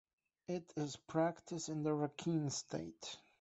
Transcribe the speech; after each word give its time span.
It 0.47 0.73
is 0.77 0.95
practiced 0.95 1.69
in 1.69 1.83
the 1.83 1.91
Rakhine 1.91 2.51
State. 2.51 3.19